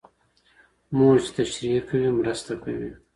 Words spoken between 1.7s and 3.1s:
کوي مرسته کوي.